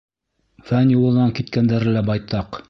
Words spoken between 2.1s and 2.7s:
байтаҡ.